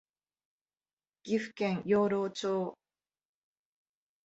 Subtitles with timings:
[1.21, 2.75] 岐阜県養老町